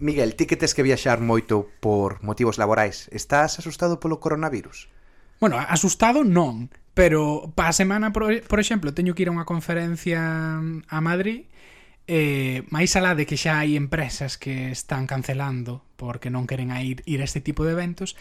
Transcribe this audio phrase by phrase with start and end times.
[0.00, 4.88] Miguel, ti que tes que viaxar moito por motivos laborais, estás asustado polo coronavirus?
[5.40, 10.20] Bueno, asustado non, pero pa semana, por, por exemplo, teño que ir a unha conferencia
[10.60, 11.48] a Madrid
[12.10, 16.82] eh, máis alá de que xa hai empresas que están cancelando porque non queren a
[16.82, 18.18] ir, ir a este tipo de eventos,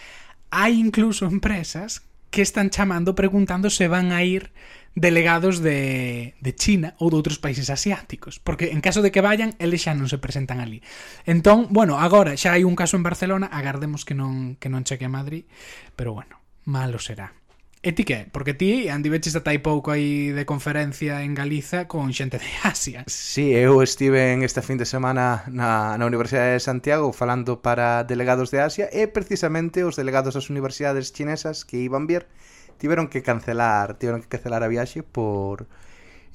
[0.54, 4.52] hai incluso empresas que están chamando preguntando se van a ir
[4.96, 9.56] delegados de, de China ou de outros países asiáticos, porque en caso de que vayan,
[9.62, 10.84] eles xa non se presentan ali.
[11.24, 15.08] Entón, bueno, agora xa hai un caso en Barcelona, agardemos que non que non cheque
[15.08, 15.48] a Madrid,
[15.96, 17.39] pero bueno, malo será.
[17.82, 18.28] E ti que?
[18.34, 23.08] Porque ti andiveches ata hai pouco aí de conferencia en Galiza con xente de Asia.
[23.08, 28.04] Sí, eu estive en esta fin de semana na, na Universidade de Santiago falando para
[28.04, 32.28] delegados de Asia e precisamente os delegados das universidades chinesas que iban vir
[32.84, 35.64] tiveron que cancelar, tiveron que cancelar a viaxe por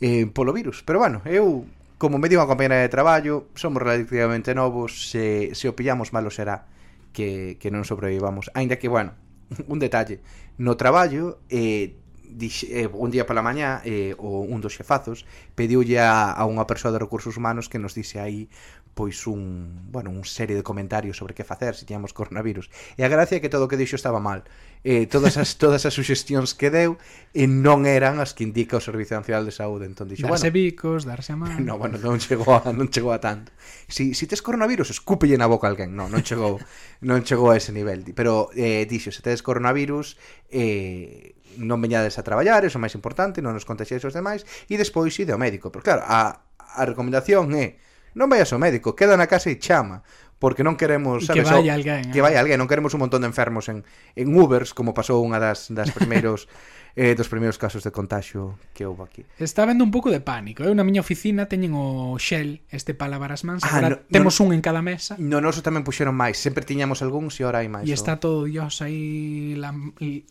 [0.00, 0.80] eh, polo virus.
[0.80, 1.68] Pero bueno, eu
[2.00, 6.64] como me unha compañera de traballo, somos relativamente novos, se, se o pillamos malo será
[7.12, 8.48] que, que non sobrevivamos.
[8.56, 9.12] Ainda que, bueno,
[9.72, 10.20] un detalle,
[10.58, 15.22] no traballo eh, dixe, eh, un día pola mañá eh, o un dos xefazos
[15.54, 18.50] pediulle a, a unha persoa de recursos humanos que nos dise aí
[18.94, 22.70] pois un, bueno, un serie de comentarios sobre que facer se si tiñamos coronavirus.
[22.94, 24.46] E a gracia é que todo o que dixo estaba mal
[24.84, 27.00] eh, todas as todas as suxestións que deu
[27.32, 29.88] e non eran as que indica o Servicio Nacional de Saúde.
[29.88, 31.56] Entón dixo, darse bueno, bicos, darse a mano.
[31.64, 33.48] No, bueno, non chegou a, non chegou a tanto.
[33.88, 35.96] Si si tes coronavirus, escúpelle na boca alguén.
[35.96, 36.60] No, non chegou
[37.00, 40.20] non chegou a ese nivel, pero eh dixo, se tes coronavirus,
[40.52, 44.76] eh non veñades a traballar, eso é máis importante, non nos contaxeis os demais e
[44.76, 45.72] despois ide ao médico.
[45.72, 47.80] Pero claro, a a recomendación é
[48.14, 50.06] non vayas ao médico, queda na casa e chama,
[50.38, 52.24] porque non queremos, sabes, que vai alguén, que eh.
[52.24, 53.86] vai alguén, non queremos un montón de enfermos en
[54.18, 56.46] en Ubers como pasou unha das das primeiros
[56.96, 59.24] eh, dos primeiros casos de contagio que houve aquí.
[59.38, 60.62] Está vendo un pouco de pánico.
[60.62, 60.66] Eh.
[60.66, 60.78] Eu eh?
[60.78, 64.50] na miña oficina teñen o Shell, este palabras mans, ah, agora no, temos no, un
[64.54, 65.18] en cada mesa.
[65.18, 67.86] No noso tamén puxeron máis, sempre tiñamos algúns e ahora hai máis.
[67.90, 69.74] E está todo Dios aí la,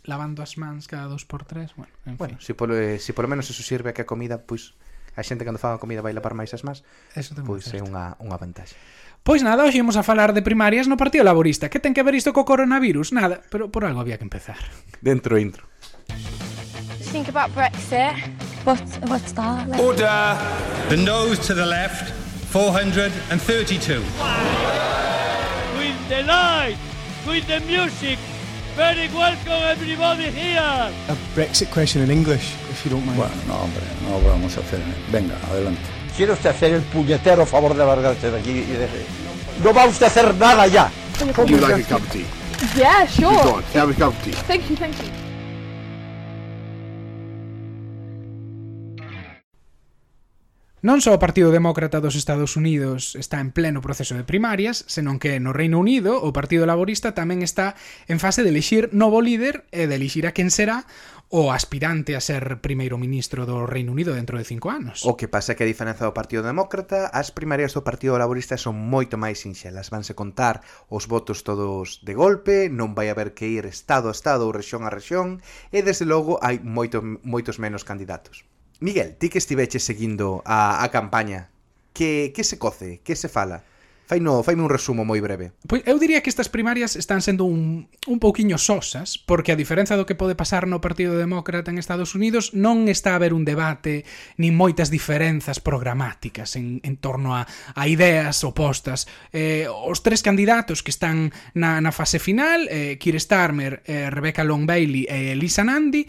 [0.07, 2.43] lavando as mans cada dos por tres, bueno, en bueno, fin.
[2.43, 5.21] Si polo, eh, si polo menos eso sirve a que a comida, pois pues, a
[5.21, 6.87] xente cando faga comida vai lavar máis as mans,
[7.43, 8.79] pois pues, é unha, unha vantaxe.
[9.23, 11.71] Pois nada, hoxe imos a falar de primarias no Partido Laborista.
[11.71, 13.15] Que ten que ver isto co coronavirus?
[13.15, 14.59] Nada, pero por algo había que empezar.
[14.99, 15.63] Dentro intro.
[17.13, 18.17] think about Brexit.
[18.65, 19.69] What, what's that?
[19.69, 20.35] Like, Order.
[20.89, 22.11] The nose to the left,
[22.49, 24.01] 432.
[25.77, 26.75] with the light,
[27.27, 28.17] with the music.
[28.75, 30.91] Very welcome everybody here.
[31.07, 33.19] a Brexit question in English, if you don't mind.
[33.19, 34.81] Bueno, no, hombre, no lo vamos a hacer.
[35.11, 35.92] Venga, adelante.
[36.15, 38.87] Quiere usted hacer el puñetero favor de largarse de aquí y de...
[39.63, 40.91] No va usted a hacer nada ya.
[41.37, 42.25] Would you like a cup of tea?
[42.75, 43.33] Yeah, sure.
[43.43, 44.31] Go on, have a cup of tea.
[44.47, 45.23] Thank you, thank you.
[50.83, 55.15] Non só o Partido Demócrata dos Estados Unidos está en pleno proceso de primarias, senón
[55.15, 57.79] que no Reino Unido o Partido Laborista tamén está
[58.11, 60.83] en fase de elixir novo líder e de elixir a quen será
[61.33, 65.01] o aspirante a ser primeiro ministro do Reino Unido dentro de cinco anos.
[65.01, 68.53] O que pasa é que a diferenza do Partido Demócrata, as primarias do Partido Laborista
[68.53, 69.89] son moito máis sinxelas.
[69.89, 70.61] Vanse contar
[70.93, 74.85] os votos todos de golpe, non vai haber que ir estado a estado ou rexión
[74.85, 75.41] a rexión,
[75.73, 78.45] e desde logo hai moito, moitos menos candidatos.
[78.77, 81.49] Miguel, ti que estiveche seguindo a, a campaña,
[81.97, 83.65] que, que se coce, que se fala?
[84.13, 85.57] Faino, faime un resumo moi breve.
[85.65, 89.97] Pois eu diría que estas primarias están sendo un, un pouquiño sosas, porque a diferenza
[89.97, 93.41] do que pode pasar no Partido Demócrata en Estados Unidos, non está a haber un
[93.41, 94.05] debate
[94.37, 99.09] nin moitas diferenzas programáticas en, en torno a, a ideas opostas.
[99.33, 104.45] Eh, os tres candidatos que están na, na fase final, eh, Keir Starmer, eh, Rebecca
[104.45, 106.05] Long Bailey e Lisa Nandi,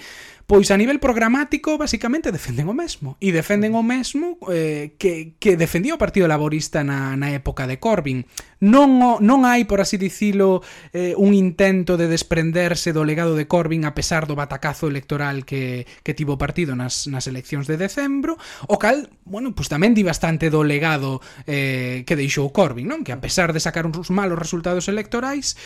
[0.47, 3.17] Pois a nivel programático, basicamente, defenden o mesmo.
[3.17, 7.81] E defenden o mesmo eh, que, que defendía o Partido Laborista na, na época de
[7.81, 8.29] Corbyn.
[8.61, 10.61] Non, o, non hai, por así dicilo,
[10.93, 15.89] eh, un intento de desprenderse do legado de Corbyn a pesar do batacazo electoral que,
[16.05, 18.37] que tivo o partido nas, nas eleccións de decembro,
[18.69, 23.01] o cal, bueno, pues tamén di bastante do legado eh, que deixou Corbyn, non?
[23.01, 25.57] Que a pesar de sacar uns malos resultados electorais,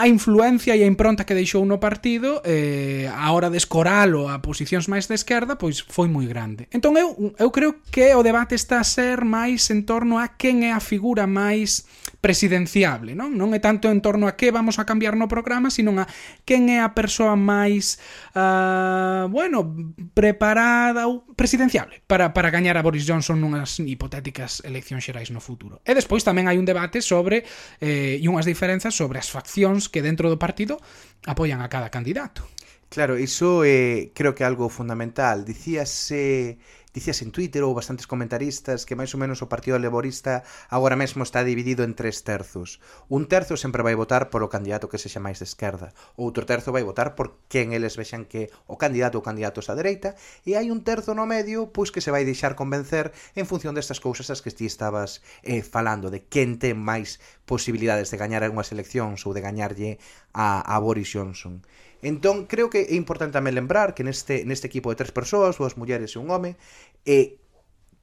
[0.00, 4.40] a influencia e a impronta que deixou no partido eh, a hora de escoralo a
[4.40, 6.64] posicións máis de esquerda pois foi moi grande.
[6.72, 10.64] Entón eu, eu creo que o debate está a ser máis en torno a quen
[10.64, 11.84] é a figura máis
[12.20, 13.32] presidenciable, non?
[13.32, 16.04] Non é tanto en torno a que vamos a cambiar no programa, sino a
[16.44, 17.96] quen é a persoa máis
[18.36, 19.72] uh, bueno,
[20.12, 25.80] preparada ou presidenciable para, para gañar a Boris Johnson nunhas hipotéticas eleccións xerais no futuro.
[25.88, 27.48] E despois tamén hai un debate sobre
[27.80, 30.76] eh, e unhas diferenzas sobre as faccións que dentro do partido
[31.24, 32.44] apoian a cada candidato.
[32.90, 35.46] Claro, iso eh, creo que é algo fundamental.
[35.46, 40.42] Dicíase eh dicías en Twitter ou bastantes comentaristas que máis ou menos o Partido Laborista
[40.68, 42.82] agora mesmo está dividido en tres terzos.
[43.06, 46.82] Un terzo sempre vai votar polo candidato que sexa máis de esquerda, outro terzo vai
[46.82, 50.82] votar por quen eles vexan que o candidato ou candidatos á dereita, e hai un
[50.82, 54.50] terzo no medio pois que se vai deixar convencer en función destas cousas as que
[54.50, 59.42] ti estabas eh, falando, de quen ten máis posibilidades de gañar unhas eleccións ou de
[59.42, 60.02] gañarlle
[60.34, 61.62] a, a Boris Johnson.
[62.02, 65.76] Entón, creo que é importante tamén lembrar que neste, neste equipo de tres persoas, dúas
[65.76, 66.56] mulleres e un home,
[67.04, 67.36] eh,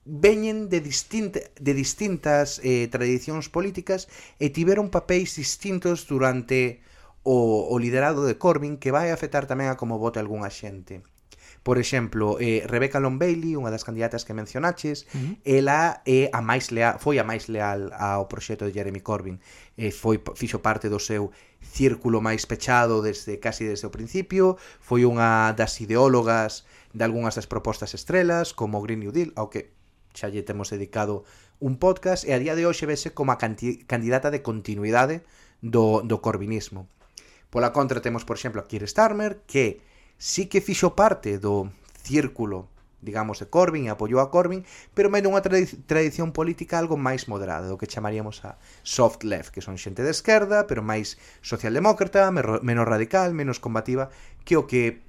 [0.05, 4.07] veñen de, distinta, de distintas eh, tradicións políticas
[4.39, 6.79] e tiveron papéis distintos durante
[7.27, 11.03] o, o liderado de Corbyn que vai afectar tamén a como vote algunha xente.
[11.67, 15.33] Por exemplo, eh, Rebecca Long Bailey, unha das candidatas que mencionaches, uh -huh.
[15.43, 19.43] ela é a máis leal, foi a máis leal ao proxecto de Jeremy Corbyn.
[19.75, 25.03] Eh, foi fixo parte do seu círculo máis pechado desde casi desde o principio, foi
[25.03, 26.63] unha das ideólogas
[26.95, 29.75] de algunhas das propostas estrelas, como Green New Deal, ao que
[30.15, 31.27] xa lle temos dedicado
[31.59, 35.27] un podcast e a día de hoxe vese como a candidata de continuidade
[35.59, 36.87] do, do corbinismo.
[37.51, 39.83] Pola contra temos, por exemplo, a Keir Starmer, que
[40.17, 41.71] sí que fixo parte do
[42.03, 42.67] círculo
[43.01, 44.65] digamos, de Corbyn e apoiou a Corbyn,
[44.97, 45.41] pero máis unha
[45.85, 50.09] tradición política algo máis moderada, do que chamaríamos a soft left, que son xente de
[50.09, 54.09] esquerda, pero máis socialdemócrata, menos radical, menos combativa
[54.43, 55.05] que o que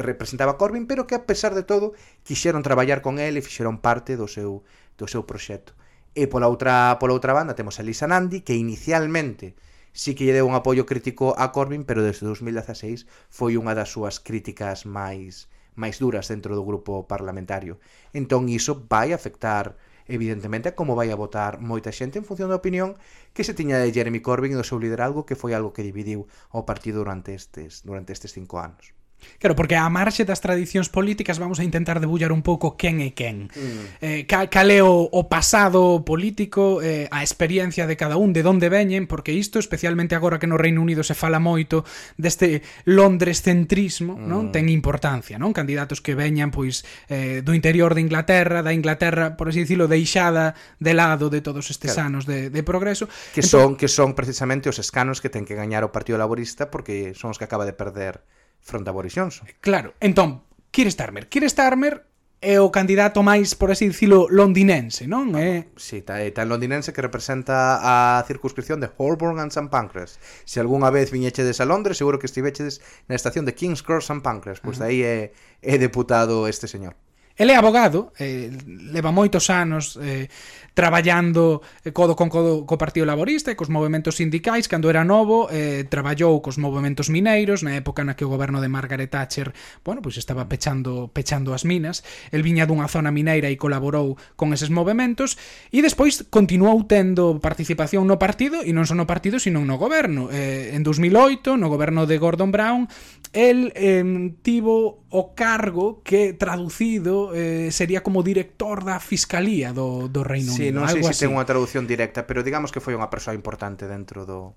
[0.00, 1.92] representaba Corbyn, pero que a pesar de todo
[2.24, 4.64] quixeron traballar con el e fixeron parte do seu
[4.96, 5.76] do seu proxecto.
[6.16, 9.52] E pola outra pola outra banda temos a Lisa Nandi, que inicialmente
[9.96, 13.88] sí que lle deu un apoio crítico a Corbyn, pero desde 2016 foi unha das
[13.88, 17.80] súas críticas máis máis duras dentro do grupo parlamentario.
[18.12, 19.76] Entón iso vai afectar
[20.08, 22.96] evidentemente como vai a votar moita xente en función da opinión
[23.34, 26.28] que se tiña de Jeremy Corbyn e do seu liderazgo que foi algo que dividiu
[26.52, 28.95] ao partido durante estes durante estes cinco anos.
[29.38, 33.12] Claro, porque a marxe das tradicións políticas vamos a intentar debullar un pouco quen é
[33.12, 33.52] quen.
[33.52, 33.84] Mm.
[34.00, 38.40] Eh, cal, cal é o, o pasado político, eh, a experiencia de cada un, de
[38.46, 41.84] onde veñen, porque isto, especialmente agora que no Reino Unido se fala moito
[42.16, 44.24] deste Londres centrismo, mm.
[44.24, 45.52] non ten importancia, non?
[45.52, 50.56] Candidatos que veñan pois eh, do interior de Inglaterra, da Inglaterra, por así dicilo, deixada
[50.80, 52.08] de lado de todos estes claro.
[52.08, 53.06] anos de, de progreso.
[53.36, 53.76] Que entón...
[53.76, 57.36] son que son precisamente os escanos que ten que gañar o Partido Laborista porque son
[57.36, 58.24] os que acaba de perder
[58.66, 59.46] fronte a Boris Johnson.
[59.62, 60.42] Claro, entón,
[60.74, 61.30] Keir Starmer.
[61.30, 62.02] Keir Starmer
[62.42, 65.32] é o candidato máis, por así dicilo, londinense, non?
[65.38, 65.40] É...
[65.40, 69.70] Eh, si, sí, tá, eh, tan londinense que representa a circunscripción de Holborn and St
[69.70, 70.18] Pancras.
[70.44, 74.20] Se algunha vez viñechedes a Londres, seguro que estivechedes na estación de King's Cross St
[74.20, 75.32] Pancras, pois pues aí é,
[75.62, 76.98] é deputado este señor.
[77.36, 80.28] Ele é abogado, eh, leva moitos anos eh,
[80.76, 84.68] traballando eh, codo con codo co Partido Laborista e cos movimentos sindicais.
[84.68, 88.68] Cando era novo, eh, traballou cos movimentos mineiros na época na que o goberno de
[88.68, 93.56] Margaret Thatcher, bueno, pois estaba pechando pechando as minas, el viña dunha zona mineira e
[93.56, 95.40] colaborou con eses movimentos.
[95.72, 100.28] E despois continuou tendo participación no partido e non só no partido, sino no goberno.
[100.28, 102.84] Eh, en 2008, no goberno de Gordon Brown,
[103.32, 104.04] el eh,
[104.44, 110.70] tivo o cargo que traducido Eh, sería como director da Fiscalía do, do Reino sí,
[110.70, 110.84] Unido.
[110.84, 114.28] Non sei se ten unha traducción directa, pero digamos que foi unha persoa importante dentro
[114.28, 114.54] do,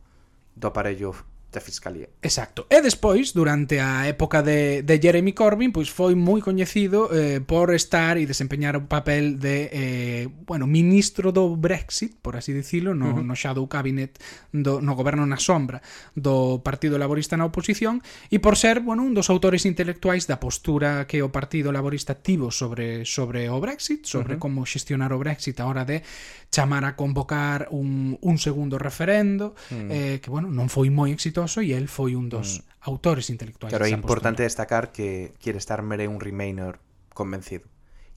[0.53, 1.15] do aparello
[1.51, 2.07] da Fiscalía.
[2.21, 2.69] Exacto.
[2.69, 7.73] E despois, durante a época de, de Jeremy Corbyn, pois foi moi coñecido eh, por
[7.73, 13.09] estar e desempeñar o papel de, eh, bueno, ministro do Brexit, por así dicilo, no,
[13.09, 13.25] uh -huh.
[13.25, 14.21] no Shadow Cabinet,
[14.53, 15.81] do, no goberno na sombra
[16.13, 21.09] do Partido Laborista na oposición, e por ser, bueno, un dos autores intelectuais da postura
[21.09, 24.43] que o Partido Laborista tivo sobre, sobre o Brexit, sobre uh -huh.
[24.45, 26.05] como xestionar o Brexit a hora de
[26.53, 29.89] chamar a convocar un, un segundo referendo, uh -huh.
[29.89, 32.89] eh, que, bueno, non foi moi exitoso exitoso e el foi un dos mm.
[32.89, 33.71] autores intelectuais.
[33.71, 34.49] Claro, é importante postura.
[34.51, 36.79] destacar que quiere estar mere un Remainer
[37.13, 37.67] convencido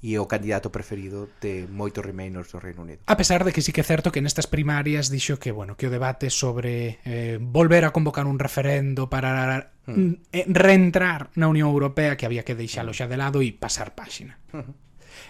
[0.03, 3.07] e o candidato preferido de moitos Remainers do Reino Unido.
[3.07, 5.87] A pesar de que sí que é certo que nestas primarias dixo que, bueno, que
[5.87, 9.95] o debate sobre eh, volver a convocar un referendo para mm.
[9.95, 12.99] mm eh, reentrar na Unión Europea que había que deixalo mm.
[12.99, 14.43] xa de lado e pasar páxina.
[14.51, 14.75] Uh -huh.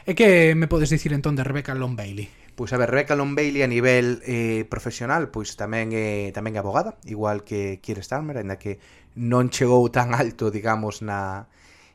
[0.08, 2.30] E que me podes dicir entón de Rebecca Long Bailey?
[2.54, 6.52] Pois a ver, Rebecca Long Bailey a nivel eh, profesional, pois tamén é eh, tamén
[6.52, 8.76] é abogada, igual que Keir Starmer, ainda que
[9.16, 11.48] non chegou tan alto, digamos, na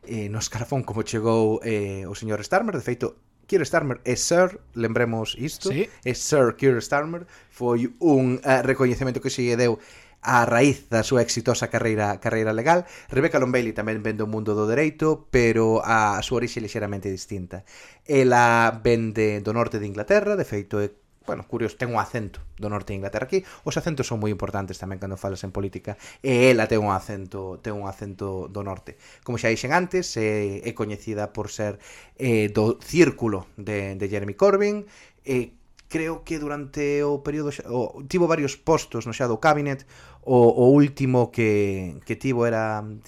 [0.07, 4.59] eh, no escarafón como chegou eh, o señor Starmer, de feito Keir Starmer é Sir,
[4.73, 5.87] lembremos isto, sí.
[6.03, 9.79] é Sir Keir Starmer, foi un eh, recoñecemento que se lle deu
[10.27, 12.84] a raíz da súa exitosa carreira carreira legal.
[13.07, 17.07] Rebecca Long Bailey tamén vende o mundo do dereito, pero a súa orixe é lixeramente
[17.07, 17.63] distinta.
[18.03, 20.91] Ela vende do norte de Inglaterra, de feito é
[21.27, 23.43] bueno, curioso, ten un acento do norte de Inglaterra aquí.
[23.67, 26.00] Os acentos son moi importantes tamén cando falas en política.
[26.24, 28.96] E ela ten un acento, ten un acento do norte.
[29.27, 31.84] Como xa dixen antes, é, é coñecida por ser
[32.15, 34.88] eh, do círculo de, de Jeremy Corbyn,
[35.27, 35.51] eh,
[35.88, 39.88] creo que durante o período xa, o, tivo varios postos no xa do cabinet
[40.27, 43.00] o, o último que, que tivo era mm,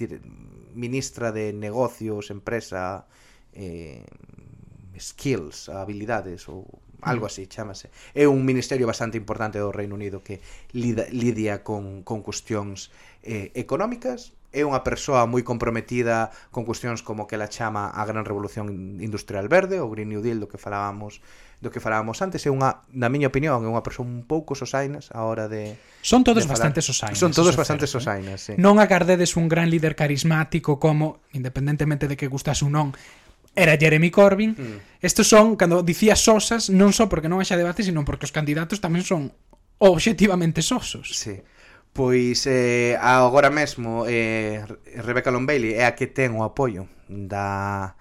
[0.73, 3.05] ministra de negocios, empresa,
[3.51, 4.05] eh,
[4.97, 6.63] skills, habilidades ou
[7.03, 7.29] algo mm.
[7.29, 7.91] así chamase.
[8.15, 10.39] É un ministerio bastante importante do Reino Unido que
[10.71, 12.87] lida, lidia con, con cuestións
[13.23, 18.25] eh, económicas é unha persoa moi comprometida con cuestións como que la chama a gran
[18.25, 21.21] revolución industrial verde, o Green New Deal do que falábamos
[21.59, 25.11] do que falábamos antes, é unha, na miña opinión, é unha persoa un pouco sosainas
[25.11, 27.19] a hora de Son todos de bastante sosainas.
[27.19, 28.55] Son todos bastante certo, sosainas, eh?
[28.55, 28.61] sí.
[28.61, 32.95] Non agardedes un gran líder carismático como, independentemente de que gustase ou non,
[33.59, 34.55] era Jeremy Corbyn.
[34.55, 35.03] Mm.
[35.03, 38.79] Estos son, cando dicía sosas, non só porque non haxa debate, sino porque os candidatos
[38.79, 39.35] tamén son
[39.83, 41.11] obxectivamente sosos.
[41.11, 41.43] Sí.
[41.93, 44.63] Pois eh, agora mesmo eh,
[45.01, 47.97] Rebecca Lombailey é a que ten o apoio da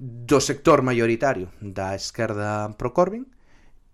[0.00, 3.28] do sector maioritario da esquerda pro Corbyn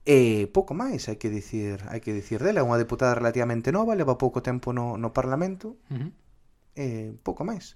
[0.06, 3.99] e pouco máis hai que dicir hai que dicir dela, é unha deputada relativamente nova
[3.99, 6.11] leva pouco tempo no, no Parlamento uh -huh.
[6.78, 6.87] e
[7.26, 7.75] pouco máis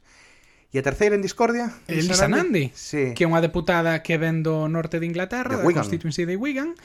[0.71, 3.11] E a terceira en discordia Elisa Nandi, sí.
[3.19, 5.75] que é unha deputada que ven do norte de Inglaterra, de Wigan.
[5.75, 6.78] da constituency de Wigan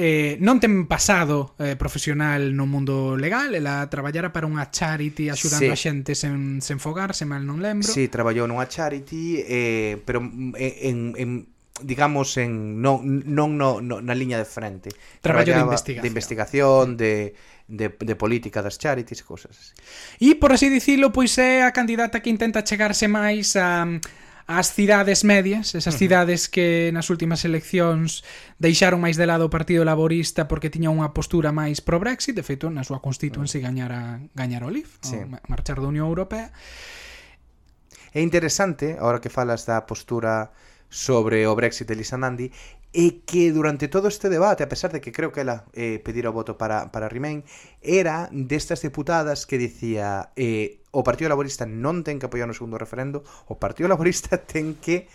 [0.00, 5.68] eh, non ten pasado eh, profesional no mundo legal, ela traballara para unha charity axudando
[5.68, 5.76] sí.
[5.76, 7.84] a xente sen, sen fogar, se mal non lembro.
[7.84, 10.24] Sí, traballou nunha charity, eh, pero
[10.56, 11.30] eh, en, en
[11.84, 14.88] digamos en non non no, no, na liña de frente.
[15.20, 17.12] Traballo de investigación, de investigación, de
[17.68, 19.76] de, de política das charities, cousas así.
[20.16, 23.84] E por así dicilo, pois é a candidata que intenta chegarse máis a
[24.50, 28.26] ás cidades medias, esas cidades que nas últimas eleccións
[28.58, 32.42] deixaron máis de lado o Partido Laborista porque tiña unha postura máis pro Brexit, de
[32.42, 33.64] feito na súa constituency mm.
[33.64, 35.22] gañara gañar o LIF, sí.
[35.22, 36.50] o marchar da Unión Europea.
[38.10, 40.50] É interesante, agora que falas da postura
[40.90, 42.50] sobre o Brexit de Lisa Nandi,
[42.90, 46.34] e que durante todo este debate, a pesar de que creo que ela eh, pedira
[46.34, 47.46] o voto para, para Remain,
[47.86, 52.78] era destas deputadas que dicía eh, o Partido Laborista non ten que apoiar no segundo
[52.78, 55.06] referendo, o Partido Laborista ten que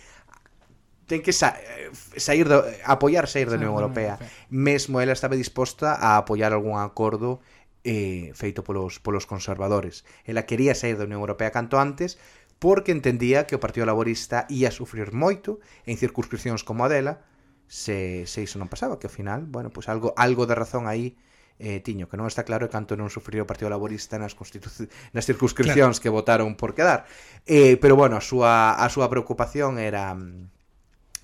[1.05, 4.17] ten que sa eh, sair do, eh, apoiar sair da Unión Europea.
[4.49, 7.43] Mesmo ela estaba disposta a apoiar algún acordo
[7.85, 10.03] eh, feito polos, polos conservadores.
[10.25, 12.17] Ela quería sair da Unión Europea canto antes
[12.57, 17.21] porque entendía que o Partido Laborista ia sufrir moito en circunscripcións como a dela
[17.67, 20.87] se, se iso non pasaba, que ao final, bueno, pois pues algo algo de razón
[20.89, 21.19] aí
[21.59, 25.97] eh, tiño que non está claro canto non sufriu o Partido Laborista nas nas circunscripcións
[25.97, 26.03] claro.
[26.03, 27.07] que votaron por quedar.
[27.47, 30.15] Eh, pero bueno, a súa a súa preocupación era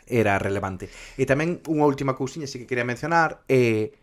[0.08, 0.92] era relevante.
[1.20, 3.96] E tamén unha última cousiña si que quería mencionar, eh,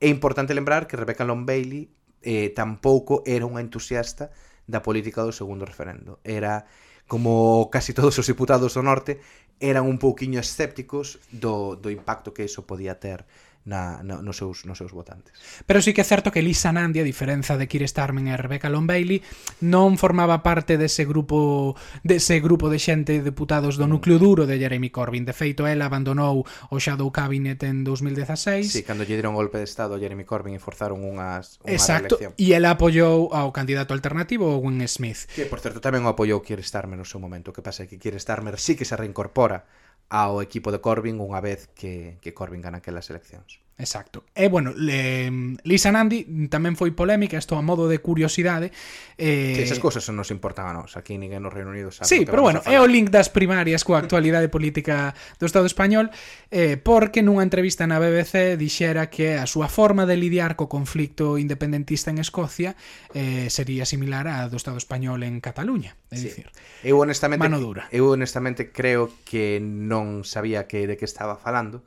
[0.00, 1.92] é importante lembrar que Rebecca Long Bailey
[2.24, 4.32] eh, tampouco era unha entusiasta
[4.66, 6.20] da política do segundo referendo.
[6.24, 6.66] Era
[7.06, 9.20] como casi todos os diputados do norte
[9.60, 13.24] eran un pouquiño escépticos do, do impacto que iso podía ter
[13.66, 15.34] na, na, nos, seus, nos seus votantes.
[15.66, 18.70] Pero sí que é certo que Lisa Nandi, a diferenza de Keir Starman e Rebecca
[18.70, 19.20] Long Bailey,
[19.60, 21.74] non formaba parte dese grupo
[22.06, 25.26] dese grupo de xente deputados do núcleo duro de Jeremy Corbyn.
[25.26, 28.70] De feito, ela abandonou o Shadow Cabinet en 2016.
[28.70, 32.16] Sí, cando lle dieron golpe de estado a Jeremy Corbyn e forzaron unhas, unha Exacto,
[32.22, 32.38] reelección.
[32.38, 35.26] e ela apoiou ao candidato alternativo, Owen Smith.
[35.34, 37.50] Que, por certo, tamén o apoiou Keir Starmer no seu momento.
[37.50, 39.66] O que pasa é que Keir Starmer sí que se reincorpora
[40.08, 43.65] ao equipo de Corbyn unha vez que, que Corbyn gana aquelas eleccións.
[43.78, 44.24] Exacto.
[44.34, 48.72] E, bueno, le, Lisa Nandi tamén foi polémica, isto a modo de curiosidade.
[49.20, 49.52] Eh...
[49.52, 50.96] Que esas cousas non nos importaban nós.
[50.96, 52.08] aquí ninguén no Reino Unido sabe.
[52.08, 56.08] Sí, pero bueno, é o link das primarias coa actualidade política do Estado español,
[56.48, 61.36] eh, porque nunha entrevista na BBC dixera que a súa forma de lidiar co conflicto
[61.36, 62.80] independentista en Escocia
[63.12, 66.00] eh, sería similar á do Estado español en Cataluña.
[66.08, 66.32] É sí.
[66.32, 66.48] dicir,
[66.80, 67.92] eu honestamente, mano dura.
[67.92, 71.84] Eu honestamente creo que non sabía que de que estaba falando,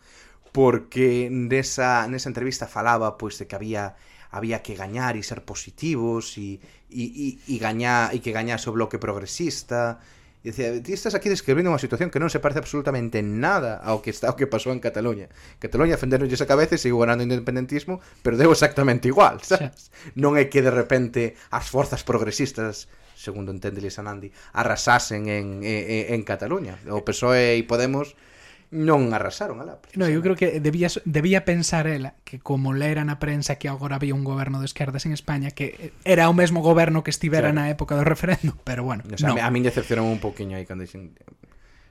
[0.52, 3.96] porque nesa, nesa entrevista falaba pois de que había
[4.32, 8.76] había que gañar e ser positivos e, e, e, e, gañar, e que gañase o
[8.78, 9.98] bloque progresista.
[10.40, 14.00] E dicía, ti estás aquí describindo unha situación que non se parece absolutamente nada ao
[14.00, 15.28] que está o que pasou en Cataluña.
[15.58, 19.92] Cataluña fendernolle esa cabeza e sigo ganando independentismo pero deu exactamente igual sabes?
[20.16, 22.88] Non é que de repente as forzas progresistas
[23.20, 26.80] segundo entende Lisa Nandi arrasasen en, en, en Cataluña.
[26.88, 28.16] O PSOE e Podemos
[28.70, 33.18] non arrasaron a No, eu creo que debía, debía pensar ela que como lera na
[33.18, 37.02] prensa que agora había un goberno de esquerdas en España que era o mesmo goberno
[37.02, 37.66] que estivera claro.
[37.66, 39.02] na época do referendo, pero bueno.
[39.10, 39.42] O sea, no.
[39.42, 41.18] A min decepcionou un poquinho aí cando dixen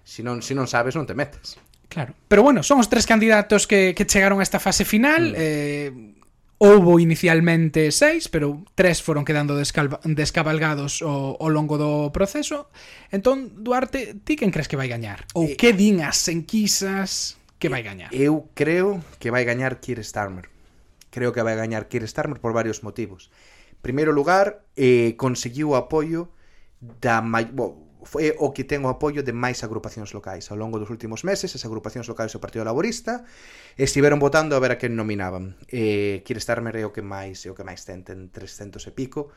[0.07, 1.59] si non, si non sabes non te metes.
[1.91, 2.15] Claro.
[2.31, 5.35] Pero bueno, son os tres candidatos que, que chegaron a esta fase final.
[5.35, 5.37] Mm.
[5.37, 6.18] Eh,
[6.59, 12.67] Houbo inicialmente seis, pero tres foron quedando descabalgados ao, ao longo do proceso.
[13.15, 15.23] Entón, Duarte, ti quen crees que vai gañar?
[15.39, 18.11] Ou eh, que din as enquisas que vai eh, gañar?
[18.11, 20.51] Eu creo que vai gañar Keir Starmer.
[21.15, 23.31] Creo que vai gañar Keir Starmer por varios motivos.
[23.79, 26.35] En primeiro lugar, eh, conseguiu o apoio
[26.83, 27.23] da...
[27.55, 30.49] Bo, é o que ten o apoio de máis agrupacións locais.
[30.49, 33.29] Ao longo dos últimos meses, as agrupacións locais do Partido Laborista
[33.77, 35.61] estiveron votando a ver a quen nominaban.
[35.69, 38.93] E quere estar é o que máis, é o que máis ten, ten 300 e
[38.97, 39.29] pico,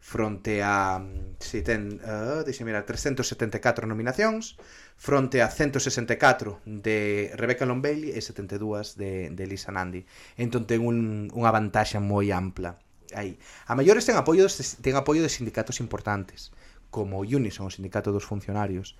[0.00, 1.02] fronte a
[1.42, 4.56] si ten, ah, uh, deixe mirar, 374 nominacións,
[4.96, 10.06] fronte a 164 de Rebecca Lombelli e 72 de, de Lisa Nandi.
[10.40, 12.80] Entón ten un, unha vantaxe moi ampla
[13.14, 13.38] aí.
[13.66, 14.46] A maiores ten apoio,
[14.80, 16.50] ten apoio de sindicatos importantes
[16.90, 18.98] como Unison, o Sindicato dos Funcionarios.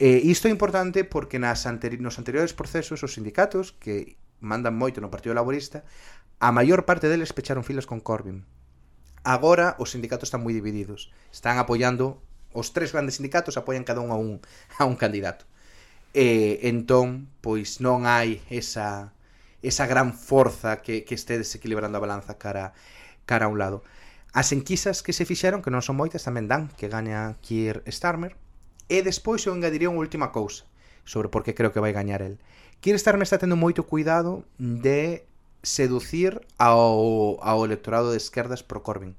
[0.00, 4.98] E isto é importante porque nas anteri nos anteriores procesos os sindicatos que mandan moito
[4.98, 5.84] no Partido Laborista,
[6.40, 8.48] a maior parte deles pecharon filas con Corbyn.
[9.22, 11.12] Agora os sindicatos están moi divididos.
[11.28, 12.24] Están apoiando
[12.56, 14.40] os tres grandes sindicatos apoian cada un a un
[14.80, 15.44] a un candidato.
[16.16, 19.12] E entón, pois non hai esa
[19.60, 22.72] esa gran forza que, que este desequilibrando a balanza cara
[23.28, 23.84] cara a un lado.
[24.32, 28.38] As enquisas que se fixeron, que non son moitas, tamén dan que gaña Kier Starmer.
[28.86, 30.66] E despois eu engadiría unha última cousa
[31.02, 32.38] sobre por que creo que vai gañar el.
[32.78, 35.26] Kier Starmer está tendo moito cuidado de
[35.62, 39.18] seducir ao, ao electorado de esquerdas pro Corbyn.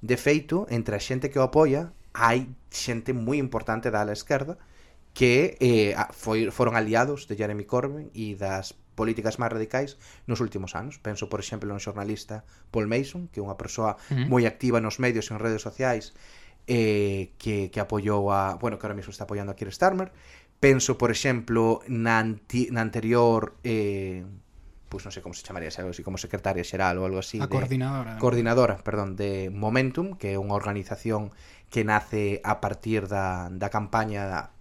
[0.00, 4.54] De feito, entre a xente que o apoia, hai xente moi importante da ala esquerda
[5.14, 10.74] que eh, foi, foron aliados de Jeremy Corbyn e das políticas máis radicais nos últimos
[10.78, 10.98] anos.
[11.02, 14.26] Penso, por exemplo, no xornalista Paul Mason, que é unha persoa uh -huh.
[14.30, 16.14] moi activa nos medios e en redes sociais,
[16.66, 18.56] eh, que, que apoiou a...
[18.56, 20.12] Bueno, que ahora mesmo está apoiando a Keir Starmer.
[20.60, 23.60] Penso, por exemplo, na, anti, na anterior...
[23.64, 24.24] Eh,
[24.88, 27.42] pois pues non sei como se chamaría, algo así como secretaria xeral ou algo así.
[27.42, 28.14] A de, coordinadora.
[28.22, 31.34] Coordinadora, perdón, de Momentum, que é unha organización
[31.66, 34.53] que nace a partir da, da campaña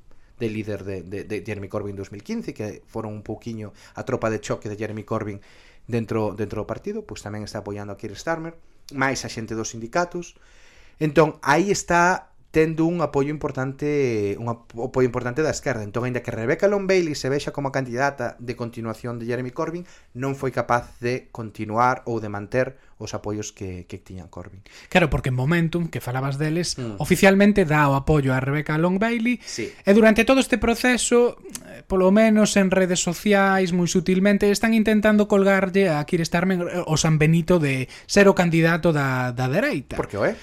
[0.43, 4.43] de líder de, de, de Jeremy Corbyn 2015 que foron un pouquiño a tropa de
[4.43, 5.39] choque de Jeremy Corbyn
[5.87, 8.59] dentro dentro do partido, pois tamén está apoiando a Keir Starmer,
[8.91, 10.35] máis a xente dos sindicatos.
[10.99, 15.81] Entón, aí está tendo un apoio importante un apoio importante da esquerda.
[15.81, 19.49] Entón, aínda que Rebecca Long Bailey se vexa como a candidata de continuación de Jeremy
[19.49, 24.61] Corbyn, non foi capaz de continuar ou de manter os apoios que, que tiñan Corbyn.
[24.93, 27.01] Claro, porque en Momentum, que falabas deles, mm.
[27.01, 29.73] oficialmente dá o apoio a Rebecca Long Bailey, sí.
[29.73, 35.25] e durante todo este proceso, eh, polo menos en redes sociais, moi sutilmente, están intentando
[35.25, 39.97] colgarlle a Keir Starmer eh, o San Benito de ser o candidato da, da dereita.
[39.97, 40.37] Porque o é?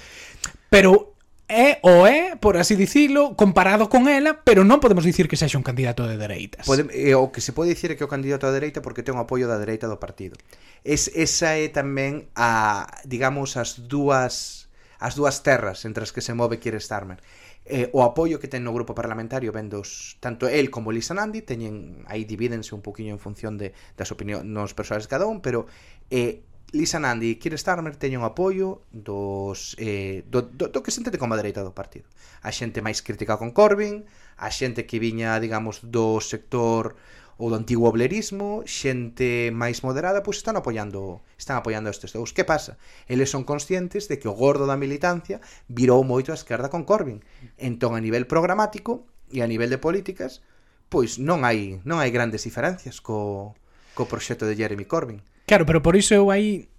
[0.71, 1.10] Pero
[1.51, 5.59] é o é, por así dicilo, comparado con ela, pero non podemos dicir que sexa
[5.59, 6.65] un candidato de dereitas.
[6.65, 9.03] Pode, eh, o que se pode dicir é que é o candidato da dereita porque
[9.03, 10.39] ten o apoio da dereita do partido.
[10.87, 16.37] Es, esa é tamén a, digamos, as dúas as dúas terras entre as que se
[16.37, 17.19] move Kier Starmer.
[17.65, 21.45] Eh, o apoio que ten no grupo parlamentario ven dos, tanto el como Lisa Nandi
[21.45, 25.69] teñen aí divídense un poquinho en función de das opinións persoais cada un, pero
[26.11, 30.95] eh, Lisa Nandi e Keir Starmer teñen o apoio dos, eh, do, do, do que
[30.95, 32.07] se entende como a dereita do partido.
[32.47, 34.07] A xente máis crítica con Corbyn,
[34.39, 36.95] a xente que viña, digamos, do sector
[37.41, 42.37] ou do antigo oblerismo, xente máis moderada, pois están apoiando están apoiando estes dous.
[42.37, 42.77] Que pasa?
[43.09, 47.25] Eles son conscientes de que o gordo da militancia virou moito a esquerda con Corbyn.
[47.57, 50.45] Entón, a nivel programático e a nivel de políticas,
[50.93, 53.57] pois non hai non hai grandes diferencias co,
[53.97, 55.25] co proxecto de Jeremy Corbyn.
[55.51, 56.71] Claro, pero por iso eu aí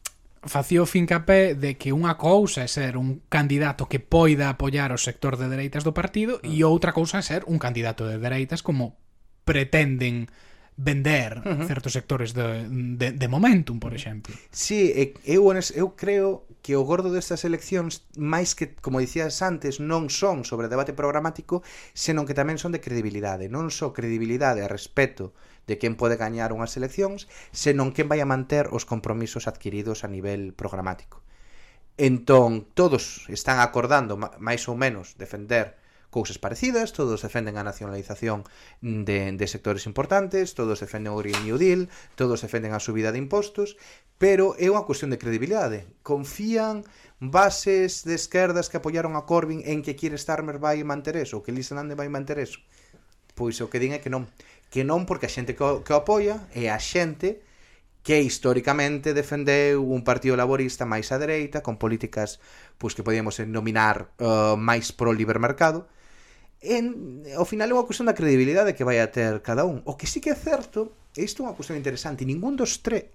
[0.47, 4.97] facía o fincapé de que unha cousa é ser un candidato que poida apoiar o
[4.97, 6.47] sector de dereitas do partido ah.
[6.47, 8.95] e outra cousa é ser un candidato de dereitas como
[9.43, 10.31] pretenden
[10.79, 11.67] vender uh -huh.
[11.67, 12.63] certos sectores de,
[12.95, 14.31] de, de Momentum, por exemplo.
[14.55, 20.07] Sí, eu, eu creo que o gordo destas eleccións, máis que, como dicías antes, non
[20.07, 21.59] son sobre debate programático,
[21.91, 23.51] senón que tamén son de credibilidade.
[23.51, 25.35] Non só credibilidade a respecto
[25.67, 30.09] de quen pode gañar unhas eleccións, senón quen vai a manter os compromisos adquiridos a
[30.09, 31.21] nivel programático.
[31.97, 35.77] Entón, todos están acordando máis ou menos defender
[36.11, 38.43] cousas parecidas, todos defenden a nacionalización
[38.81, 41.87] de, de sectores importantes, todos defenden o Green New Deal,
[42.19, 43.79] todos defenden a subida de impostos,
[44.19, 45.87] pero é unha cuestión de credibilidade.
[46.03, 46.83] Confían
[47.23, 51.55] bases de esquerdas que apoyaron a Corbyn en que Keir Starmer vai manter eso, que
[51.55, 52.59] Lisa Lande vai manter eso.
[53.35, 54.27] Pois o que din é que non.
[54.71, 57.43] Que non porque a xente que o, que o apoia é a xente
[58.03, 62.41] que históricamente defendeu un partido laborista máis á dereita, con políticas
[62.81, 65.85] pois que podíamos denominar uh, máis pro libre mercado,
[66.61, 69.85] en, ao final é unha cuestión da credibilidade que vai a ter cada un.
[69.85, 73.09] O que sí que é certo, isto é unha cuestión interesante, ningún dos tres...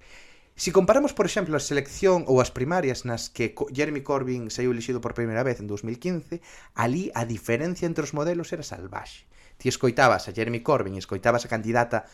[0.57, 5.05] Si comparamos, por exemplo, a selección ou as primarias nas que Jeremy Corbyn saiu elixido
[5.05, 6.41] por primeira vez en 2015,
[6.73, 11.45] ali a diferencia entre os modelos era salvaxe ti escoitabas a Jeremy Corbyn e escoitabas
[11.45, 12.05] a candidata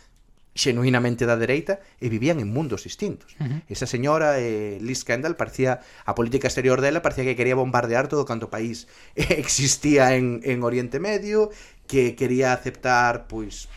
[0.53, 3.33] xenuinamente da dereita e vivían en mundos distintos.
[3.41, 3.73] Uh -huh.
[3.73, 8.29] Esa señora eh, Liz Kendall parecía a política exterior dela parecía que quería bombardear todo
[8.29, 8.85] canto país
[9.17, 11.49] existía en, en Oriente Medio,
[11.89, 13.69] que quería aceptar pois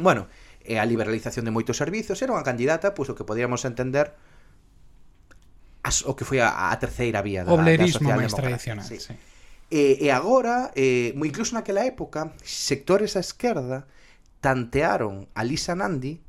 [0.00, 0.28] bueno,
[0.64, 4.16] eh, a liberalización de moitos servizos, era unha candidata pois o que podíamos entender
[5.84, 8.96] as, o que foi a, a terceira vía da, Oblerismo da social tradicional, sí.
[8.96, 9.12] sí
[9.68, 13.84] E, e agora, eh, incluso naquela época, sectores á esquerda
[14.40, 16.24] tantearon a Lisa Nandi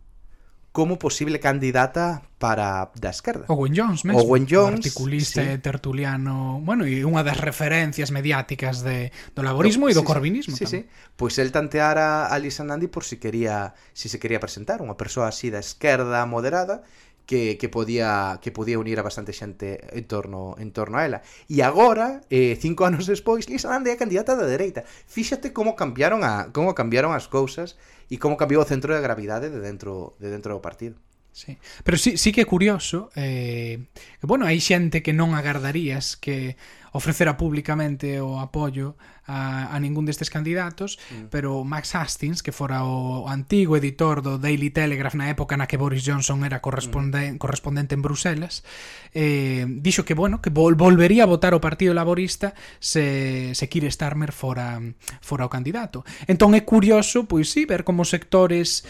[0.71, 3.45] como posible candidata para da esquerda.
[3.47, 4.21] Owen Jones mesmo.
[4.21, 5.49] Owen Jones, articulista sí.
[5.49, 10.07] e tertuliano, bueno, e unha das referencias mediáticas de do laborismo no, e do sí,
[10.07, 10.85] corbinismo sí, tamén.
[10.85, 11.15] Sí, sí.
[11.17, 15.33] Pois el tanteara a Lisa Nandi por si quería, si se quería presentar, unha persoa
[15.33, 16.85] así da esquerda moderada
[17.29, 21.21] que, que podía que podía unir a bastante xente en torno en torno a ela.
[21.45, 24.81] E agora, eh, cinco anos despois, Lisa Lande é a candidata da dereita.
[25.05, 27.77] Fíxate como cambiaron a como cambiaron as cousas
[28.09, 30.97] e como cambiou o centro de gravidade de dentro de dentro do partido.
[31.39, 31.57] Sí.
[31.85, 33.87] Pero sí, sí que é curioso eh,
[34.19, 36.59] que, bueno, hai xente que non agardarías que
[36.91, 41.31] ofrecera públicamente o apoio a, a ningún destes candidatos, mm.
[41.31, 45.79] pero Max Hastings, que fora o antigo editor do Daily Telegraph na época na que
[45.79, 47.39] Boris Johnson era corresponde, mm.
[47.39, 48.67] correspondente en Bruselas,
[49.15, 52.51] eh, dixo que, bueno, que vol volvería a votar o Partido Laborista
[52.83, 54.83] se, se Keir Starmer fora,
[55.23, 56.03] fora o candidato.
[56.27, 58.83] Entón é curioso, pois sí, ver como sectores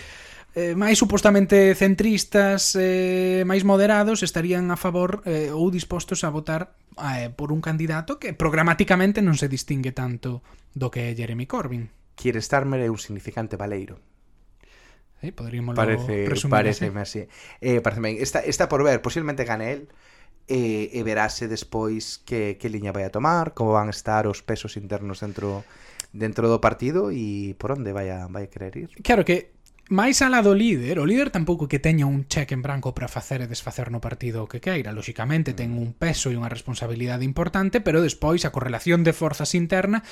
[0.55, 6.73] eh, máis supostamente centristas eh, máis moderados estarían a favor eh, ou dispostos a votar
[6.97, 10.41] eh, por un candidato que programáticamente non se distingue tanto
[10.73, 11.93] do que é Jeremy Corbyn.
[12.17, 14.01] Quiere Starmer é un significante valeiro.
[15.21, 17.27] Sí, poderíamos parece, presumir parece así.
[17.61, 18.17] Eh, parece ben.
[18.17, 19.81] Está, está por ver, posiblemente gane el
[20.49, 24.41] e, eh, e verase despois que, que liña vai a tomar, como van estar os
[24.41, 25.61] pesos internos dentro
[26.09, 28.89] dentro do partido e por onde vai a, vai a querer ir.
[29.05, 29.58] Claro que
[29.89, 33.41] Mais alá do líder, o líder tampouco que teña un cheque en branco para facer
[33.41, 34.93] e desfacer no partido o que queira.
[34.93, 40.05] Lóxicamente ten un peso e unha responsabilidade importante, pero despois a correlación de forzas interna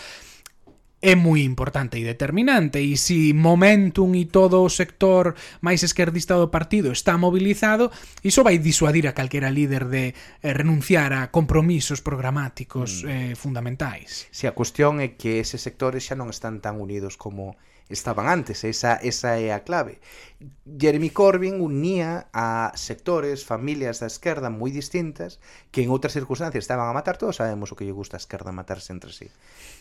[0.98, 6.50] é moi importante e determinante e se Momentum e todo o sector máis esquerdista do
[6.50, 7.94] partido está mobilizado,
[8.26, 13.14] iso vai disuadir a calquera líder de eh, renunciar a compromisos programáticos mm.
[13.14, 14.26] eh, fundamentais.
[14.34, 18.28] Si, sí, a cuestión é que eses sectores xa non están tan unidos como estaban
[18.28, 20.00] antes, esa, esa é a clave.
[20.80, 25.40] Jeremy Corbyn unía a sectores, familias da esquerda moi distintas
[25.72, 28.52] que en outras circunstancias estaban a matar, todos sabemos o que lle gusta a esquerda
[28.52, 29.32] matarse entre sí.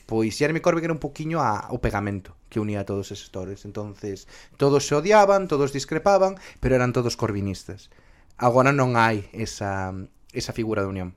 [0.07, 3.66] Pois Jeremy Corbyn era un poquinho a, o pegamento que unía a todos esos sectores.
[3.66, 7.90] entonces todos se odiaban, todos discrepaban, pero eran todos corbinistas.
[8.38, 9.92] Agora non hai esa,
[10.31, 11.11] esa figura de unión.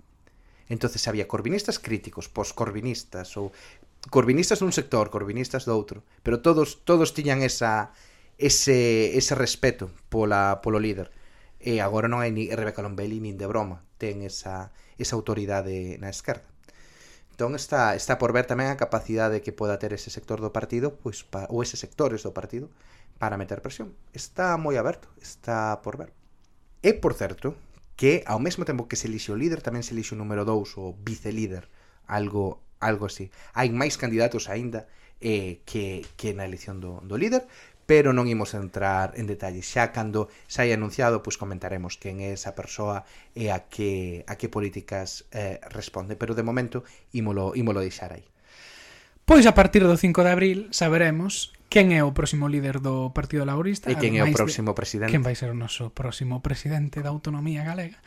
[0.69, 3.49] Entonces había corbinistas críticos, poscorbinistas ou
[4.08, 7.92] corbinistas dun sector, corbinistas do outro, pero todos todos tiñan esa
[8.40, 11.12] ese ese respeto pola polo líder.
[11.60, 16.08] E agora non hai ni Rebeca Lombelli nin de broma, ten esa esa autoridade na
[16.08, 16.48] esquerda.
[17.36, 20.96] Entón está está por ver tamén a capacidade que poda ter ese sector do partido,
[20.96, 22.72] pois pa, ou eses sectores do partido
[23.20, 23.92] para meter presión.
[24.16, 26.16] Está moi aberto, está por ver.
[26.80, 27.60] E por certo,
[28.00, 30.80] que ao mesmo tempo que se elixe o líder, tamén se elixe o número 2
[30.80, 31.68] o vicelíder,
[32.08, 33.32] algo algo así.
[33.54, 34.88] Hai máis candidatos aínda
[35.22, 37.46] eh, que, que na elección do, do líder,
[37.89, 39.65] pero non imos entrar en detalles.
[39.65, 43.02] Xa cando sai anunciado, pois comentaremos quen é esa persoa
[43.34, 46.86] e a que a que políticas eh, responde, pero de momento
[47.18, 48.30] ímolo ímolo deixar aí.
[49.26, 53.46] Pois a partir do 5 de abril saberemos quen é o próximo líder do Partido
[53.46, 54.78] Laborista e quen é o próximo de...
[54.78, 55.10] presidente.
[55.10, 57.98] Quen vai ser o noso próximo presidente da autonomía galega.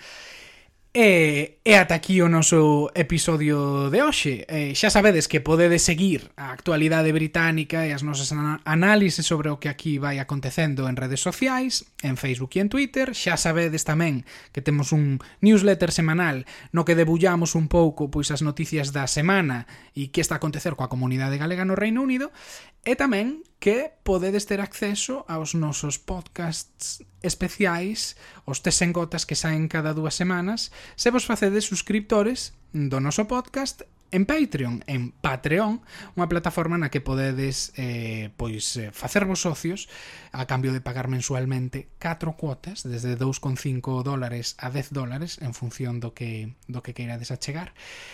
[0.95, 4.45] E, e ata aquí o noso episodio de hoxe.
[4.45, 8.29] E, xa sabedes que podedes seguir a actualidade británica e as nosas
[8.69, 13.17] análises sobre o que aquí vai acontecendo en redes sociais, en Facebook e en Twitter.
[13.17, 16.45] Xa sabedes tamén que temos un newsletter semanal
[16.77, 19.65] no que debullamos un pouco pois as noticias da semana
[19.97, 22.37] e que está a acontecer coa comunidade galega no Reino Unido.
[22.85, 29.95] E tamén que podedes ter acceso aos nosos podcasts especiais, os tesengotas que saen cada
[29.95, 35.79] dúas semanas, se vos facedes suscriptores do noso podcast en Patreon, en Patreon,
[36.19, 39.87] unha plataforma na que podedes eh, pois eh, facervos socios
[40.35, 46.03] a cambio de pagar mensualmente 4 cuotas, desde 2,5 dólares a 10 dólares en función
[46.03, 47.71] do que do que queirades achegar.
[47.71, 48.11] chegar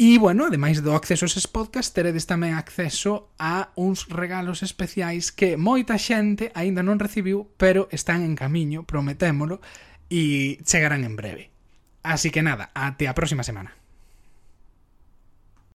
[0.00, 5.28] E, bueno, ademais do acceso a eses podcast, teredes tamén acceso a uns regalos especiais
[5.28, 9.60] que moita xente aínda non recibiu, pero están en camiño, prometémolo,
[10.08, 11.52] e chegarán en breve.
[12.00, 13.76] Así que nada, até a próxima semana.